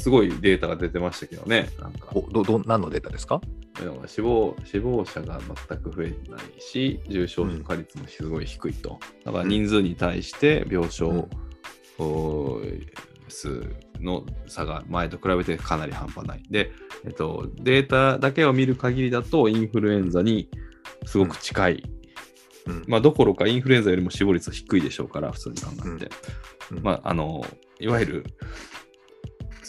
[0.00, 1.68] すごいデータが出てましたけどね。
[1.78, 3.40] なんかおどど何のデータですか？
[4.06, 5.38] 死亡死亡者が
[5.68, 8.98] 全く増えないし、重症化率もすごい低いと。
[9.24, 11.28] だから人数に対して病床
[11.98, 12.60] お
[13.28, 16.42] 数の差が前と比べてかなり半端ない。
[16.50, 16.72] で、
[17.04, 20.48] えっと、データだけを見る限りだと、インフルエンザに
[21.04, 21.84] すごく近い。
[22.66, 26.10] うんまあ、どころかインフルエンザよりも死亡率低いでしょうから、普通に考えて。
[26.72, 27.44] うんまあ、あの、
[27.78, 28.24] いわゆる、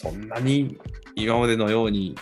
[0.00, 0.78] そんなに
[1.14, 2.14] 今までのように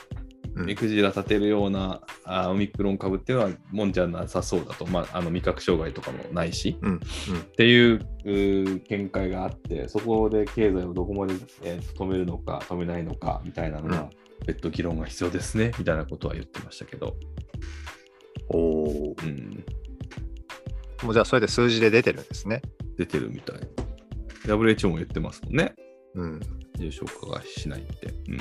[0.58, 0.66] うん。
[0.66, 6.98] 目くじら立てるような、あオミクロン株っていうのはもんじゃなさそうだと、まあ、あの味覚障害とかもないし、うんうん。
[6.98, 7.00] っ
[7.56, 14.10] ていう見解があって、そこで経済をどこまで、えーと止めるのか、止めないのかみたいなのは、
[14.46, 17.16] 別途議論が必要ですねみたいなことは言ってましたけど、
[18.48, 19.64] おうん、
[21.02, 22.62] もうじゃあそれで数字で出てるんですね。
[22.96, 23.56] 出てるみたい。
[24.46, 25.74] WHO も言ってますもんね、
[26.14, 26.40] うん、
[26.78, 28.06] 重症化がしないって。
[28.28, 28.38] うん。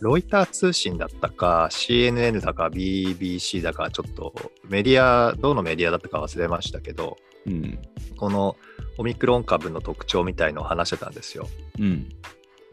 [0.00, 4.32] ロイター通信だったか CNN だか BBC だかちょっと
[4.68, 7.78] メディアどのメディアだったか忘れましたけどうん
[8.16, 8.56] この
[8.98, 11.48] オミクロン株の特徴みたいのを話してたんですよ。
[11.78, 12.08] うん。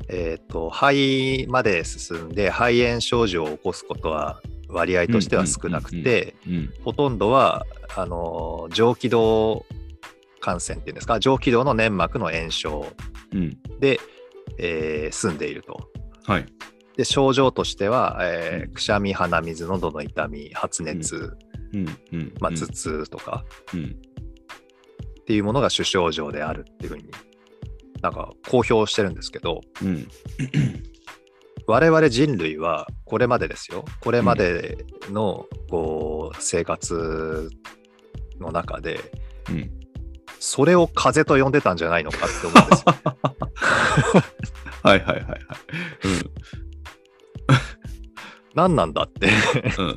[0.09, 6.73] えっ、と肺まで進んで肺炎症状を起こすことは割合としては少なくてうん。
[6.83, 9.66] ほとんどはあの上気道
[10.39, 12.86] 感染っていうんですか上気道の粘膜の炎症
[13.33, 13.58] うん。
[13.80, 14.00] で、
[14.58, 15.78] えー済んでいると。
[16.26, 16.45] はい。
[16.95, 18.73] で症状としては、えーうん。
[18.73, 21.38] くしゃみ、鼻水、喉の痛み、発熱、
[22.39, 23.45] まあ、頭痛とか。
[23.73, 23.95] うん。
[25.22, 27.04] っていうものが主症状であるっていうふうに
[28.02, 30.08] なんか公表してるんですけどうん。
[31.67, 33.84] 我々人類はこれまでですよ。
[34.00, 34.78] これまで
[35.11, 37.50] のこう生活
[38.39, 39.00] の中で
[39.50, 39.72] うん。
[40.39, 42.95] それを風邪と呼んでたんじゃないのかって思うんですよ。
[44.84, 45.40] はいはいはいはい。
[48.56, 49.30] 何なんだって
[49.77, 49.88] うん。
[49.89, 49.95] うん。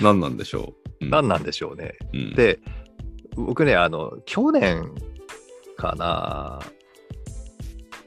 [0.00, 1.04] 何なんでしょう。
[1.04, 1.96] うん何なんでしょうね。
[2.12, 2.60] うん、で
[3.34, 4.94] 僕ねあの去年
[5.76, 6.60] かな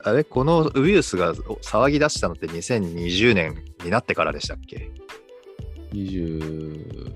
[0.04, 4.92] あれこのウイルスが騒ぎ出したのって2020年になってからでしたっけ
[5.92, 7.14] ？20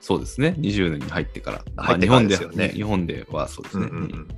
[0.00, 0.56] そうですね。
[0.58, 1.64] 20年に入ってから。
[1.76, 3.86] まあ入ってからですよね日本で日本ではそうですね。
[3.86, 4.28] うんうんうん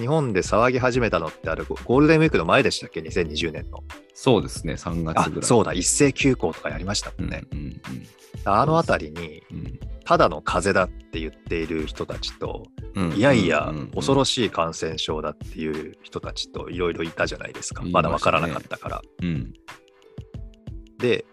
[0.00, 3.84] 日本で騒ぎ始めたのってあれゴールデンウィークの前でしたっけ？2020年の。
[4.14, 4.74] そうですね。
[4.74, 5.46] 3月あぐらい。
[5.46, 5.72] そうだ。
[5.72, 7.80] 一斉休校とかやりましたうんもんね、うん。
[8.44, 9.80] あの辺りにうん。
[10.04, 17.84] ただの風邪だって言っている人たちとうんいやいや恐ろししい感染症だっていう人たちといろいろいたじゃないですか。
[17.84, 17.90] ね。
[17.92, 19.02] まだわからなかったから。
[19.22, 19.26] い。
[19.26, 19.52] うん。
[20.98, 21.24] で、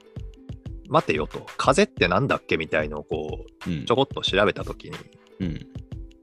[0.90, 2.58] 待てよと、風邪ってなんだっけ？
[2.58, 3.86] みたいのをこう、うん。
[3.86, 4.98] ちょこっと調べたときに、
[5.40, 5.68] うん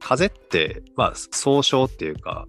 [0.05, 2.47] 風邪って、まあ、総称っていうか、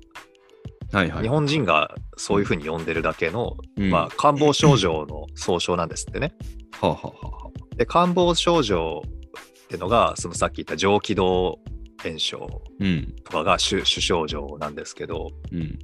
[0.91, 1.23] はいはい。
[1.23, 6.33] 日本人がそういうふうに呼んでるだけの、うんまあ、感冒症状の総称なんですってね。
[6.81, 11.59] はあ、はあはで、感冒症状ってのが、そのさっき言った上気道
[12.03, 15.79] 炎症うんとかが主主症状なんですけど、うん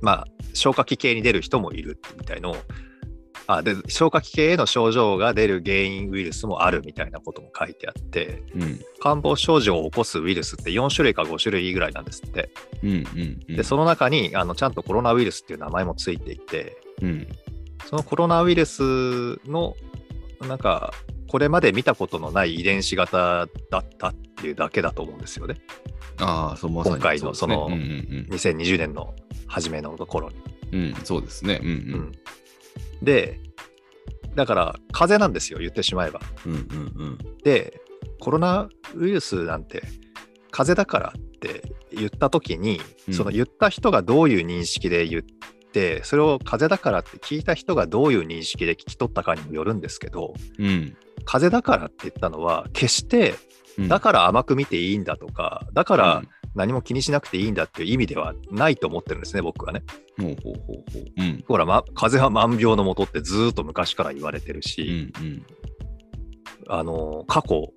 [0.00, 2.56] まあ、消化器系に出る人もいるみたいのを、
[3.46, 12.50] あで消化器系への症状が出る原因ウイルスもあるみたいなことも書いてあって、うん感冒症状を起こすウイルスって4種類か5種類ぐらいなんですって。
[12.84, 13.56] うんうんうん。
[13.56, 17.28] で、その中にあのちゃんとコロナウイルスっていう名前もついていて、うん
[17.86, 19.74] そのコロナウイルスの
[20.46, 20.92] なんか、
[21.28, 25.56] これまで見たことのない遺伝子型だったっていうだけだと思うんですよね。
[26.18, 27.70] ああ、そう、まさに今回のそのう
[28.30, 29.14] ですね2020年の
[29.46, 30.36] 初めの頃に。
[30.72, 31.60] うんうんうん、うん、そうですね。
[31.62, 32.12] うんうん
[33.02, 33.40] で、
[34.34, 36.20] だから風邪なんですよ、言ってしまえば。
[36.46, 37.18] うんうんうん。
[37.44, 37.80] で、
[38.20, 39.82] コロナウイルスなんて
[40.50, 43.14] 風邪だからって言った時に、うん。
[43.14, 45.22] その言った人がどういう認識で言っ
[45.72, 53.34] て、それを風邪だからって聞いた人がどういう認識で聞き取ったかにもよるんですけど、うん風邪だからって言ったのは、決して
[53.78, 53.88] うん。
[53.88, 59.82] だから甘く見ていいんだとか、だからうん何も気にしなくていいんだっていう意味ではないと思ってるんですね、僕はね。
[60.20, 61.04] ほうほうほうほう。
[61.16, 65.46] うんほら、ま、風邪は万病のもとってずーっと昔から言われてるうし、んうん
[66.68, 67.72] あの過去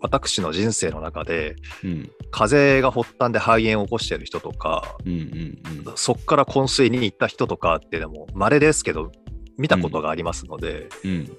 [0.00, 9.12] 私の人生の中でうん風邪が発端で肺炎を起こしてる人とかうんうんうんそっから昏睡に行った人とかっていうのも稀ですけど
[9.58, 11.36] 見たことがありますので、うん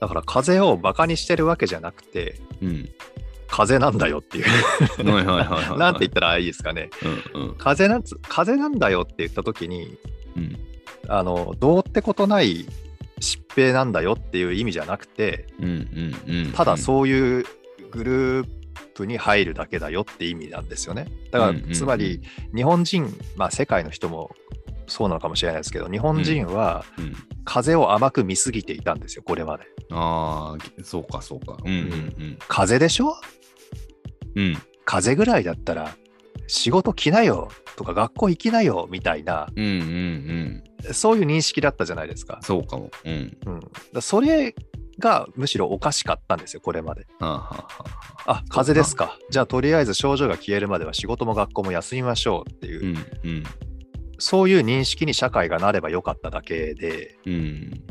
[0.00, 2.88] だから風邪をバカにしてるわけじゃなくてうん。
[3.48, 4.46] 風邪なんだよっていう。
[5.78, 6.90] なんて言ったらいいですかね
[7.34, 9.96] うんうん風邪なんつ風邪なんだよって言った時に
[10.36, 10.58] うん
[11.08, 12.66] あのどうってことない
[13.20, 15.46] 疾病なんだよっていう意味じゃなくて。
[16.54, 17.44] ただそういう
[17.90, 18.48] グルー
[18.94, 21.06] プに入るだけだよって意味なんですよね。
[21.30, 22.20] だから、つまり
[22.54, 24.30] 日本人、まあ、世界の人も
[24.86, 27.14] そうなのかもしれないですけど、日本人はうん。
[27.44, 29.64] 風を甘く見すぎていたんですよ、これまで。
[29.90, 31.56] ああ、そうか、そうか。
[31.64, 33.16] うんうん風でしょ？
[34.34, 34.44] うん。
[34.44, 34.58] うん。
[34.84, 35.96] 風ぐらいだったら
[36.46, 40.94] 仕事来なよとか学校行きなよみたいな、うんうんうん。
[40.94, 42.38] そういう認識だったじゃないですか。
[42.42, 42.90] そうかも。
[43.04, 43.36] うん。
[43.46, 44.54] うん、だからそれ
[44.98, 47.06] がむしろおかしかったんですよ、これまで。
[47.18, 47.68] はあ、はあは
[48.26, 49.18] あ、あ、風邪ですか。
[49.30, 53.44] じゃあとりあえず症状が消えるまでは仕事も学校も休みましょうっていう、うんうん
[54.18, 57.84] そういう認識に社会がなればよかっただけで、うん。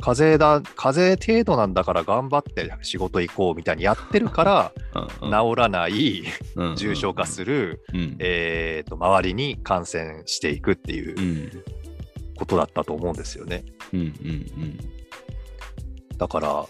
[0.00, 4.72] 風邪だ、風邪程度なんだから頑張って仕事行こうみたいにやってるから、
[5.20, 6.24] うん治らない、
[6.54, 8.16] うん重症化する、うん。
[8.20, 11.64] えーと、周りに感染していくっていううん
[12.36, 13.64] ことだったと思うんですよね。
[13.92, 14.78] うんうん
[16.16, 16.66] だから、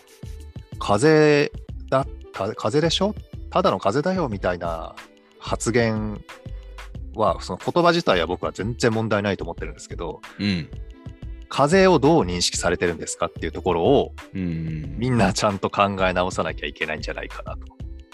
[0.79, 3.15] 風邪だ、か風邪でしょ？
[3.51, 4.95] ただの風邪だよみたいな
[5.39, 6.23] 発言
[7.15, 10.69] は、その言葉自体は僕は全然問題ないと思ってるんですけど、うん。
[11.49, 11.57] うん。
[11.57, 14.97] 風邪をどう認識されてるんですかっていうところを、うん。
[14.99, 17.61] みんなちゃんと考え直さなきゃいけないんじゃないかなと。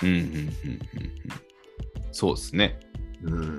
[0.03, 0.51] うんうんうんうんうん。
[2.13, 2.79] そうですね。
[3.23, 3.35] うん。
[3.35, 3.53] うん。
[3.53, 3.59] だ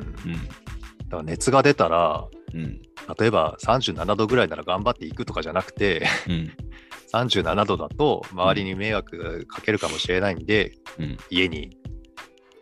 [1.11, 2.81] から熱が出たら、うん。
[3.19, 6.51] 例えば37度ぐらいなら頑張っていくとかじゃなくて、うん。
[7.13, 11.17] 37度だと周りに迷惑かけるかもしれないんで、うん。
[11.29, 11.77] 家に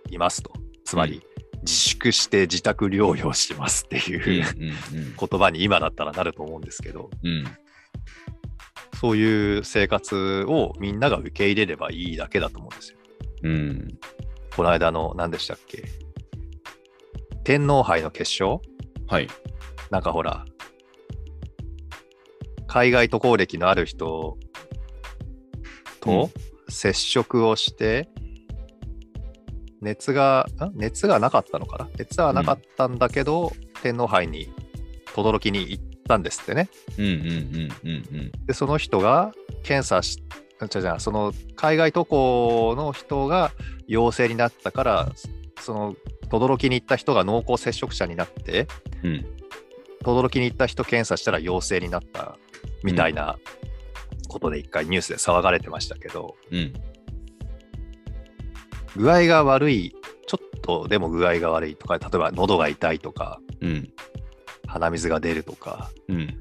[0.09, 0.51] いますと。
[0.83, 1.24] つまり、
[1.63, 4.45] 自粛して自宅療養してますっていう、
[4.92, 5.15] うん。
[5.18, 7.45] 言葉に今だったらなると思うんですけど、うん。
[9.00, 12.98] そういう生活をみんなが受け入れればいいだけだと思うんですよ。
[13.44, 14.00] うん。
[14.56, 15.83] この間の何でしたっけ？
[17.44, 18.62] 天皇杯の決勝？
[19.07, 19.27] はい。
[19.89, 20.45] なんかほら、
[22.68, 24.38] 海外渡航歴のある人
[26.00, 26.30] と
[26.69, 28.09] 接触をして、
[29.83, 31.89] 熱が、ん熱がなかったのかな？
[31.97, 33.51] 熱はなかったんだけど、
[33.81, 34.51] 天皇杯に
[35.13, 36.69] 轟に行ったんですってね。
[36.97, 37.19] うんうんうん
[37.83, 38.31] うんうん。
[38.47, 39.33] で、その人が
[39.63, 40.24] 検査し、
[40.69, 43.51] じゃじゃその海外渡航の人が
[43.88, 45.12] 陽性になったから、
[45.59, 45.95] その
[46.30, 48.68] 轟に行った人が濃厚接触者になって、
[49.03, 49.25] うん。
[50.03, 52.38] 轟に行った人検査したら陽性になった
[52.83, 53.38] みたいな
[54.27, 56.74] ことで一回ニュースで騒がれてましたけど、うん。
[58.95, 59.95] 具合が悪い、
[60.28, 63.90] ちょっとでも具合が悪いとか、例えば喉が痛いとか、うん。
[64.68, 66.38] 鼻水が出るとか、うん。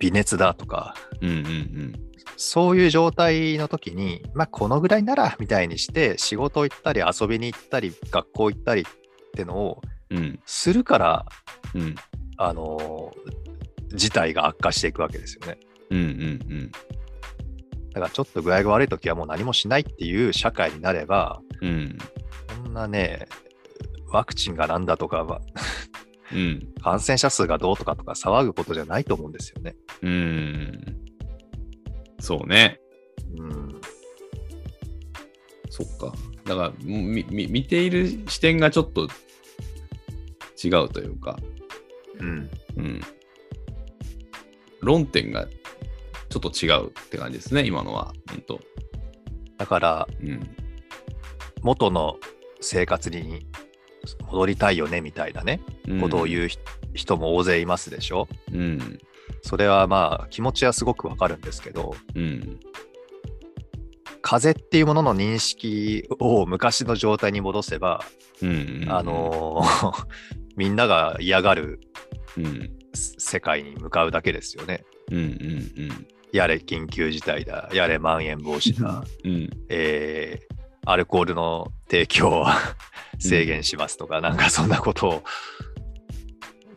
[0.00, 1.92] 微熱だとか、うんうん
[2.36, 8.84] そういう状態の時に、まあこのぐらいならみたいにして仕事行ったり遊びに行ったり学校行ったりっ
[9.30, 9.80] てのを
[10.10, 10.18] うん。
[10.18, 10.40] うん。
[10.44, 11.26] するから、
[11.74, 11.94] うん。
[12.36, 13.44] あのー
[13.94, 15.58] 事態が悪化していくわけですよね。
[15.90, 16.72] うんうん
[17.94, 21.68] だからちょっと具合が悪い時はもう何もしないっていう社会になれば、うん。
[21.68, 21.98] うん。
[22.64, 23.28] こんなね、
[24.08, 25.40] ワクチンがなんだとか、ま
[26.32, 26.74] うん。
[26.82, 29.76] 感染者数がどうとかとか騒ぐことじゃないと思うんですよね。
[30.02, 30.96] うん。
[32.18, 32.80] そうね。
[33.38, 33.80] うん。
[35.70, 36.12] そっか。
[36.44, 39.08] だから、みみ見ている視点がちょっと
[40.62, 41.38] 違うというか、
[42.18, 42.50] うん。
[42.76, 43.00] うん。
[44.80, 45.46] 論点が
[46.34, 48.12] ちょっと違うって感じですね、今のは。
[48.28, 48.60] 本当
[49.56, 50.56] だから、うん。
[51.62, 52.16] 元の
[52.60, 53.46] 生活に
[54.26, 55.60] 戻りたいよねみたいなね、
[56.00, 56.58] ことをう言うひ
[56.92, 58.26] 人も大勢いますでしょ。
[58.50, 58.54] ん。
[58.56, 58.98] うん。
[59.42, 62.58] それはまあ気持ちはすごくわかるんですけど、うん。
[64.20, 68.04] 風邪っていうものの認識を昔の状態に戻せば、
[68.42, 68.86] うん。
[68.88, 70.06] あ、のー
[70.56, 71.80] みんなが嫌がる
[72.36, 72.72] うん。
[72.92, 74.84] 世界に向かうだけですよね。
[75.10, 79.30] うんうんやれ緊急事態だ、やれまん延防止だ、うん。
[79.30, 79.50] うん。
[79.68, 80.54] えー
[80.86, 82.58] アルコールの提供は
[83.18, 85.24] 制限しますとか、なんかそんなことを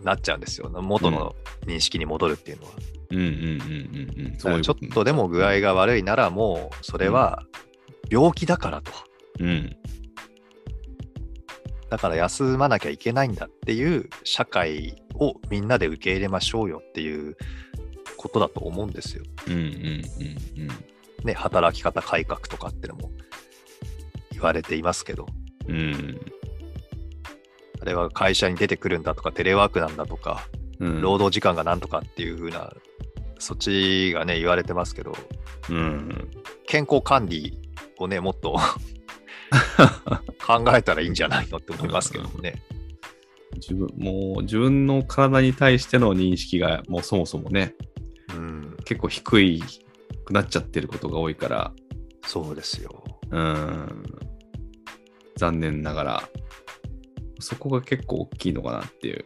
[0.01, 0.69] なっちゃうんですよ。
[0.69, 1.35] 元の
[1.65, 2.71] 認識に戻るっていうのは。
[3.09, 4.37] うんうんうんうんうん。
[4.37, 7.43] だからちょっことでも具合が悪いならもうそれは
[8.09, 8.93] 病気だからと。
[9.41, 9.75] うん。
[11.89, 17.35] だから休まなきゃいけないんだっていう社会をみんなで受け入れましょうよっていう
[18.27, 19.23] ことだと思うんですよ。
[19.47, 23.11] うんうんうんね、働き方改革とかってのも
[24.31, 25.25] 言われていますけど、
[25.67, 25.75] うん。
[25.75, 26.21] うん。
[27.81, 30.47] あれは会社に出てくるんだとか、テレワークなんだとか、
[30.79, 31.01] うん。
[31.01, 32.71] 労働時間がなんとかっていう風な、
[33.39, 35.15] そっちがね、言われてますけど、
[35.69, 36.29] うん。
[36.67, 37.59] 健康管理
[37.97, 38.57] をね、もっと
[40.45, 42.61] 考えたらいいんじゃないのって思いますけどもね。
[43.55, 47.86] 自分、もう自分の体に対しての認識がもうそもそもね、うん、
[48.87, 49.63] 結構低い
[50.23, 51.73] くなっちゃってることが多いから、
[52.25, 53.03] そうですよ。
[53.31, 54.03] うん。
[55.35, 56.29] 残念ながら、
[57.41, 59.25] そこが結構大きいのかなっていう。